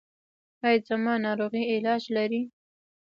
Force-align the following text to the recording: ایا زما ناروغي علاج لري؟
ایا 0.65 0.81
زما 0.87 1.13
ناروغي 1.25 1.63
علاج 1.73 2.03
لري؟ 2.15 2.41